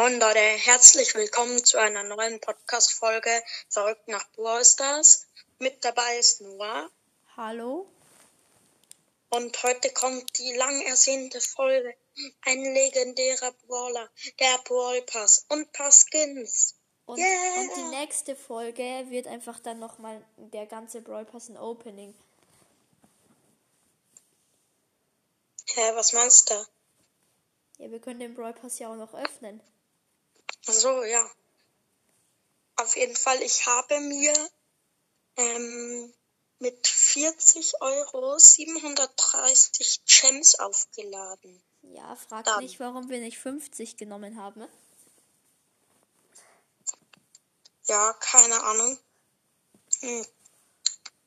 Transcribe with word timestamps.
Moin 0.00 0.18
Leute, 0.18 0.38
herzlich 0.38 1.14
willkommen 1.14 1.62
zu 1.62 1.76
einer 1.76 2.02
neuen 2.02 2.40
Podcast-Folge 2.40 3.42
Verrückt 3.68 4.08
nach 4.08 4.26
Brawl 4.32 4.64
Stars. 4.64 5.26
Mit 5.58 5.84
dabei 5.84 6.16
ist 6.18 6.40
Noah 6.40 6.88
Hallo? 7.36 7.86
und 9.28 9.62
heute 9.62 9.92
kommt 9.92 10.38
die 10.38 10.54
lang 10.54 10.80
ersehnte 10.86 11.38
Folge. 11.42 11.94
Ein 12.46 12.62
legendärer 12.62 13.52
Brawler, 13.66 14.08
der 14.38 14.56
Brawl 14.64 15.02
Pass 15.02 15.44
und 15.50 15.70
paar 15.72 15.92
Skins. 15.92 16.76
Und, 17.04 17.18
Yeah. 17.18 17.60
und 17.60 17.76
die 17.76 17.96
nächste 17.98 18.36
Folge 18.36 19.04
wird 19.10 19.26
einfach 19.26 19.60
dann 19.60 19.80
nochmal 19.80 20.24
der 20.38 20.64
ganze 20.64 21.02
Brawl 21.02 21.26
Pass 21.26 21.50
ein 21.50 21.58
Opening. 21.58 22.14
Hä, 25.74 25.90
was 25.92 26.14
meinst 26.14 26.48
du? 26.48 26.54
Ja, 27.76 27.90
wir 27.90 28.00
können 28.00 28.20
den 28.20 28.34
Brawl 28.34 28.54
Pass 28.54 28.78
ja 28.78 28.90
auch 28.90 28.96
noch 28.96 29.12
öffnen. 29.12 29.60
Ach 30.70 30.74
so, 30.74 31.02
ja. 31.02 31.28
Auf 32.76 32.94
jeden 32.94 33.16
Fall, 33.16 33.42
ich 33.42 33.66
habe 33.66 33.98
mir 33.98 34.32
ähm, 35.36 36.14
mit 36.60 36.86
40 36.86 37.80
Euro 37.80 38.38
730 38.38 40.02
Gems 40.06 40.54
aufgeladen. 40.60 41.60
Ja, 41.82 42.14
frag 42.14 42.44
Dann. 42.44 42.62
nicht, 42.62 42.78
warum 42.78 43.08
wir 43.08 43.18
nicht 43.18 43.38
50 43.38 43.96
genommen 43.96 44.40
haben. 44.40 44.64
Ja, 47.86 48.12
keine 48.20 48.62
Ahnung. 48.62 48.96
Hm. 50.00 50.24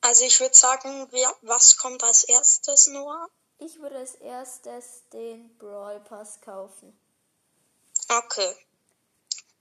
Also 0.00 0.24
ich 0.24 0.40
würde 0.40 0.56
sagen, 0.56 1.08
wer, 1.10 1.36
was 1.42 1.76
kommt 1.76 2.02
als 2.02 2.24
erstes, 2.24 2.86
Noah? 2.86 3.28
Ich 3.58 3.78
würde 3.78 3.98
als 3.98 4.14
erstes 4.14 5.02
den 5.12 5.54
Brawl 5.58 6.00
Pass 6.00 6.40
kaufen. 6.40 6.98
Okay. 8.08 8.56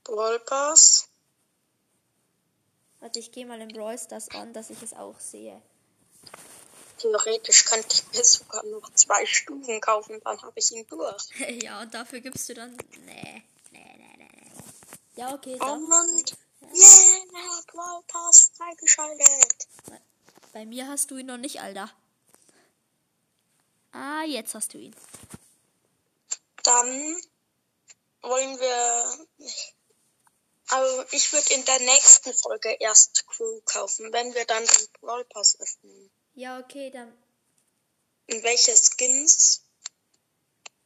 Brawl 0.04 0.40
Pass. 0.40 1.08
Warte, 3.00 3.20
ich 3.20 3.32
gehe 3.32 3.46
mal 3.46 3.60
in 3.62 3.70
Brawl 3.70 3.98
Stars 3.98 4.30
an, 4.30 4.54
dass 4.54 4.70
ich 4.70 4.82
es 4.82 4.94
auch 4.94 5.20
sehe. 5.20 5.62
Theoretisch 6.98 7.66
könnte 7.66 7.88
ich 7.92 8.18
mir 8.18 8.24
sogar 8.24 8.64
noch 8.66 8.94
zwei 8.94 9.26
Stufen 9.26 9.82
kaufen, 9.82 10.22
dann 10.24 10.42
habe 10.42 10.54
ich 10.56 10.72
ihn 10.72 10.88
durch. 10.88 11.24
ja, 11.64 11.82
und 11.82 11.94
dafür 11.94 12.22
gibst 12.22 12.48
du 12.48 12.54
dann. 12.54 12.78
Nee, 13.06 13.44
nee, 13.72 13.96
nee, 13.98 14.16
nee, 14.18 14.30
nee. 14.36 14.52
Ja, 15.16 15.34
okay, 15.34 15.56
Oh 15.56 15.66
dann. 15.66 15.84
Mann. 15.88 16.24
Yeah, 16.74 17.62
Brawl 17.68 18.04
Pass 18.08 18.52
freigeschaltet. 18.56 19.68
Bei 20.54 20.66
mir 20.66 20.88
hast 20.88 21.12
du 21.12 21.18
ihn 21.18 21.26
noch 21.26 21.38
nicht, 21.38 21.60
Alter. 21.62 21.92
Ah, 23.92 24.24
jetzt 24.24 24.56
hast 24.56 24.74
du 24.74 24.78
ihn. 24.78 24.96
Dann 26.64 27.18
wollen 28.22 28.60
wir. 28.60 29.28
Also 30.74 31.06
ich 31.12 31.32
würde 31.32 31.54
in 31.54 31.64
der 31.66 31.80
nächsten 31.82 32.34
Folge 32.34 32.76
erst 32.80 33.28
Crew 33.28 33.62
kaufen, 33.66 34.12
wenn 34.12 34.34
wir 34.34 34.44
dann 34.46 34.66
den 34.66 34.88
Brawl 35.00 35.24
Pass 35.26 35.60
öffnen. 35.60 36.10
Ja, 36.34 36.60
okay, 36.60 36.90
dann. 36.90 37.12
Und 38.28 38.42
welche 38.44 38.74
Skins? 38.76 39.62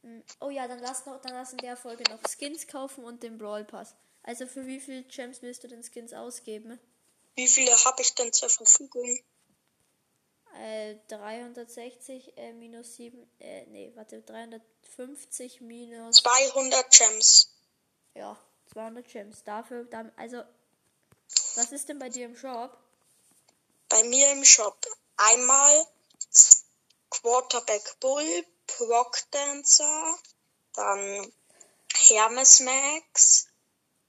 mm, 0.02 0.20
Oh 0.42 0.50
ja, 0.50 0.68
dann 0.68 0.80
lass 0.80 1.06
noch, 1.06 1.22
dann 1.22 1.32
lass 1.34 1.54
in 1.54 1.60
der 1.60 1.78
Folge 1.78 2.04
noch 2.12 2.20
Skins 2.30 2.68
kaufen 2.68 3.06
und 3.06 3.24
den 3.24 3.38
Brawl 3.38 3.64
Pass. 3.64 3.96
Also 4.24 4.46
für 4.46 4.68
wie 4.68 4.82
viel 4.82 5.04
Gems 5.04 5.42
willst 5.42 5.64
du 5.64 5.70
den 5.70 5.84
Skins 5.84 6.12
ausgeben? 6.12 6.78
Wie 7.36 7.48
viele 7.48 7.72
habe 7.86 8.02
ich 8.02 8.14
denn 8.14 8.34
zur 8.34 8.50
Verfügung? 8.50 9.18
Äh, 10.60 10.96
360 11.08 12.38
äh, 12.38 12.52
minus 12.52 12.96
7, 12.96 13.26
äh, 13.40 13.66
nee, 13.68 13.94
warte, 13.96 14.22
350 14.22 15.62
minus, 15.62 16.18
200 16.18 16.92
Gems. 16.92 17.54
ja, 18.16 18.38
200 18.68 19.08
Gems. 19.08 19.44
Dafür, 19.44 19.86
dann, 19.86 20.12
also, 20.16 20.44
was 21.56 21.72
ist 21.72 21.90
denn 21.90 22.00
bei 22.00 22.10
dir 22.10 22.26
im 22.26 22.36
Shop? 22.36 22.78
Bei 23.90 24.04
mir 24.04 24.32
im 24.32 24.44
Shop 24.44 24.86
einmal 25.18 25.88
Quarterback 27.09 28.00
Bull, 28.00 28.46
Proc 28.68 29.18
Dancer, 29.31 30.18
dann 30.74 31.31
Hermes 31.94 32.59
Max, 32.59 33.47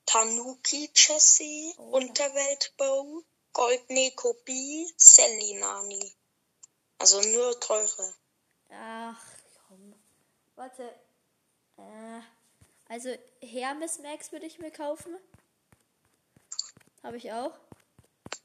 Tanuki 0.04 0.90
Jessie, 0.94 1.74
Oh. 1.78 1.96
Unterwelt 1.96 2.74
Bow, 2.76 3.22
Goldene 3.52 4.10
Kobi, 4.12 4.92
Selinani. 4.96 6.12
Also 6.98 7.20
nur 7.20 7.58
teure. 7.60 8.14
Ach, 8.70 9.20
komm. 9.66 9.94
Warte. 10.56 10.82
Äh, 11.76 12.20
also 12.88 13.10
Hermes 13.40 13.98
Max 14.00 14.32
würde 14.32 14.46
ich 14.46 14.58
mir 14.58 14.70
kaufen. 14.70 15.16
Habe 17.02 17.16
ich 17.16 17.32
auch. 17.32 17.52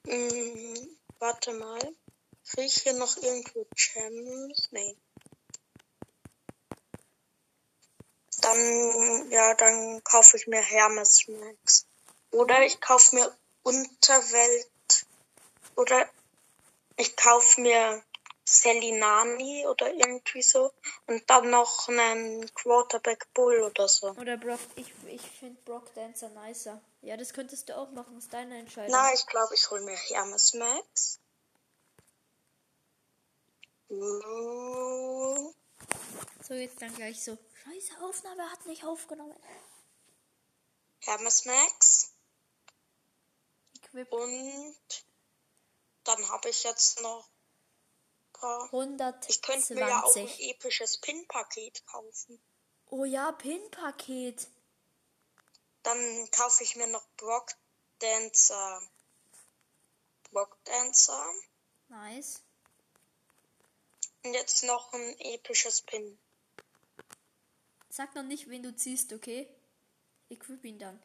Hm, 0.06 0.98
warte 1.20 1.54
mal. 1.54 1.80
Krieg 2.46 2.66
ich 2.66 2.82
hier 2.84 2.94
noch 2.94 3.18
irgendwo 3.18 3.66
Gems? 3.76 4.70
Nee. 4.72 4.96
Dann, 8.42 9.32
ja, 9.32 9.56
dann 9.56 10.04
kaufe 10.04 10.38
ich 10.38 10.48
mir 10.48 10.62
Hermes 10.62 11.28
Max. 11.28 11.86
Oder 12.32 12.66
ich 12.66 12.82
kaufe 12.82 13.16
mir 13.16 13.36
Unterwelt. 13.64 14.68
Oder 15.76 16.10
ich 16.98 17.16
kaufe 17.16 17.62
mir 17.62 18.04
Selinani 18.46 19.66
oder 19.68 19.94
irgendwie 19.94 20.42
so. 20.42 20.72
Und 21.08 21.30
dann 21.30 21.50
noch 21.50 21.88
einen 21.88 22.54
Quarterback 22.54 23.34
Bull 23.34 23.62
oder 23.62 23.88
so. 23.88 24.12
Oder 24.12 24.38
Brock. 24.38 24.60
Ich, 24.76 24.92
ich 25.08 25.22
finde 25.22 25.62
Brock 25.64 25.94
Dancer 25.96 26.30
nicer. 26.30 26.82
Ja, 27.02 27.18
das 27.18 27.34
könntest 27.34 27.70
du 27.70 27.78
auch 27.78 27.92
machen. 27.92 28.18
Ist 28.18 28.34
deine 28.34 28.58
Entscheidung. 28.58 28.92
Na, 28.92 29.14
ich 29.14 29.26
glaube, 29.28 29.54
ich 29.56 29.70
hole 29.70 29.82
mir 29.82 29.96
Hermes 29.96 30.54
Max. 30.54 31.20
So, 36.42 36.54
jetzt 36.54 36.82
dann 36.82 36.94
gleich 36.96 37.24
so. 37.24 37.38
Scheiße, 37.64 38.02
Aufnahme 38.02 38.50
hat 38.52 38.66
nicht 38.66 38.84
aufgenommen. 38.84 39.36
Hermes 41.02 41.46
Max. 41.46 42.14
Equip 43.78 44.12
Und 44.12 44.76
dann 46.04 46.30
habe 46.30 46.50
ich 46.50 46.64
jetzt 46.64 47.02
noch. 47.02 47.30
Ein 48.44 48.98
paar- 48.98 49.20
Ich 49.28 49.42
könnte 49.42 49.74
mir 49.76 49.82
ja 49.82 50.04
auch 50.04 50.16
ein 50.16 50.22
120. 50.28 50.50
episches 50.52 50.98
Pin-Paket 51.00 51.86
kaufen. 51.88 52.42
Oh 52.90 53.06
ja, 53.06 53.32
Pin-Paket. 53.32 54.48
Dann 55.84 56.30
kaufe 56.32 56.64
ich 56.64 56.76
mir 56.76 56.88
noch 56.88 57.06
Brock 57.18 57.52
Dancer. 58.00 58.82
Brock 60.32 60.58
Dancer. 60.66 61.26
Nice. 61.90 62.42
Und 64.24 64.34
jetzt 64.34 64.64
noch 64.64 64.94
ein 64.94 65.20
episches 65.20 65.82
Pin. 65.82 66.18
Sag 67.90 68.16
noch 68.16 68.24
nicht, 68.24 68.50
wen 68.50 68.64
du 68.64 68.76
ziehst, 68.76 69.12
okay? 69.14 69.48
Equip 70.30 70.64
ihn 70.64 70.80
dann. 70.80 71.02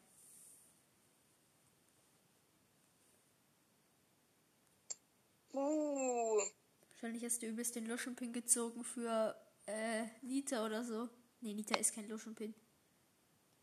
Wahrscheinlich 7.08 7.32
hast 7.32 7.40
du 7.40 7.46
übelst 7.46 7.74
den 7.74 7.86
Luschenpin 7.86 8.34
gezogen 8.34 8.84
für 8.84 9.34
äh, 9.64 10.04
Nita 10.20 10.62
oder 10.66 10.84
so. 10.84 11.08
Nee, 11.40 11.54
Nita 11.54 11.74
ist 11.78 11.94
kein 11.94 12.06
Luschenpin. 12.06 12.54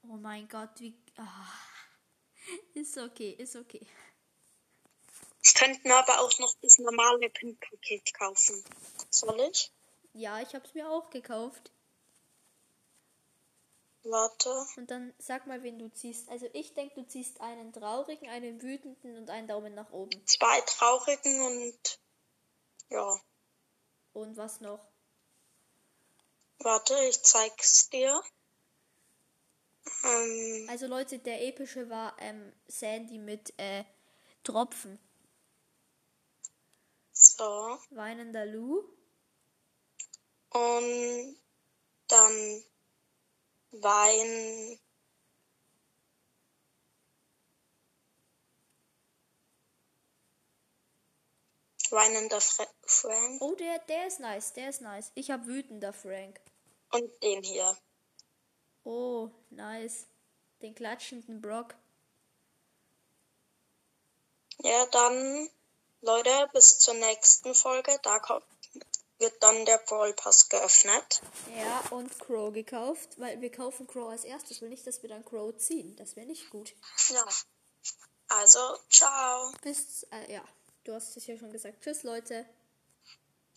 Oh 0.01 0.17
mein 0.17 0.47
Gott, 0.47 0.72
wie. 0.79 0.97
Ah. 1.17 1.51
Ist 2.73 2.97
okay, 2.97 3.35
ist 3.38 3.56
okay. 3.56 3.85
ich 5.44 5.53
könnte 5.53 5.88
mir 5.88 5.95
aber 5.95 6.22
auch 6.22 6.39
noch 6.39 6.56
das 6.63 6.79
normale 6.79 7.29
Pin-Paket 7.29 8.13
kaufen. 8.16 8.63
Soll 9.11 9.39
ich? 9.51 9.72
Ja, 10.13 10.41
ich 10.41 10.56
hab's 10.56 10.73
mir 10.73 10.89
auch 10.89 11.12
gekauft. 11.12 11.72
Warte. 14.03 14.50
Und 14.77 14.89
dann 14.89 15.13
sag 15.19 15.45
mal, 15.45 15.62
wen 15.62 15.77
du 15.77 15.91
ziehst. 15.91 16.30
Also 16.30 16.48
ich 16.53 16.74
denke, 16.74 16.95
du 16.95 17.07
ziehst 17.07 17.41
einen 17.41 17.74
traurigen, 17.74 18.27
einen 18.27 18.59
wütenden 18.63 19.18
und 19.18 19.30
einen 19.30 19.48
Daumen 19.48 19.75
nach 19.75 19.91
oben. 19.91 20.25
Zwei 20.25 20.62
traurigen 20.62 21.41
und. 21.41 22.00
Ja. 22.89 23.19
Und 24.15 24.38
was 24.38 24.62
noch? 24.62 24.88
Warte, 26.59 26.95
ich 27.09 27.21
zeig's 27.21 27.89
dir. 27.89 28.23
Ähm, 30.06 30.67
Also 30.69 30.88
Leute, 30.88 31.19
der 31.19 31.45
epische 31.45 31.89
war 31.89 32.15
ähm, 32.19 32.53
Sandy 32.65 33.17
mit 33.17 33.53
äh, 33.59 33.83
Tropfen. 34.44 34.97
so. 37.12 37.77
Weinender 37.89 38.45
Lou. 38.45 38.83
Und 40.51 41.38
dann 42.07 42.63
Wein. 43.71 44.79
Weinender 51.92 52.42
Fra 52.42 52.66
Frank 52.86 53.42
Oh, 53.42 53.56
der, 53.56 53.80
der 53.80 54.08
ist 54.08 54.20
nice, 54.20 54.54
der 54.54 54.70
ist 54.70 54.82
nice. 54.82 55.12
Ich 55.16 55.32
hab 55.32 55.46
wütender 55.46 55.94
Frank. 55.94 56.40
und 56.92 57.24
den 57.24 57.44
hier. 57.44 57.78
Oh, 58.84 59.30
nice. 59.50 60.06
Den 60.62 60.74
klatschenden 60.76 61.42
Brock. 61.42 61.76
Ja, 64.60 64.86
dann, 64.88 65.50
Leute, 66.02 66.50
bis 66.54 66.80
zur 66.80 66.94
nächsten 66.94 67.54
Folge. 67.54 68.00
Da 68.04 68.20
kommt, 68.20 68.46
wird 69.20 69.42
dann 69.44 69.66
der 69.66 69.78
Brawl 69.80 70.14
Pass 70.14 70.50
geöffnet. 70.50 71.22
Ja, 71.58 71.84
und 71.92 72.18
Crow 72.20 72.54
gekauft, 72.54 73.20
weil 73.20 73.42
wir 73.42 73.52
kaufen 73.52 73.86
Crow 73.88 74.10
als 74.10 74.24
erstes. 74.24 74.62
Will 74.62 74.70
nicht, 74.70 74.88
dass 74.88 75.02
wir 75.02 75.10
dann 75.10 75.26
Crow 75.26 75.56
ziehen. 75.58 75.96
Das 75.98 76.16
wäre 76.16 76.26
nicht 76.28 76.50
gut. 76.50 76.74
Ja. 77.10 77.26
Also, 78.28 78.60
ciao. 78.90 79.52
Bis, 79.62 80.04
äh, 80.12 80.34
ja, 80.34 80.44
du 80.86 80.94
hast 80.94 81.18
es 81.18 81.28
ja 81.28 81.38
schon 81.38 81.52
gesagt. 81.52 81.82
Tschüss, 81.82 82.04
Leute. 82.04 82.46